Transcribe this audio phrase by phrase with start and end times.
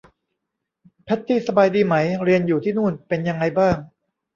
[1.03, 3.75] แพทตี้สบายดีไหม เรียนอยู่ที่นู่นเป็นยังไงบ้าง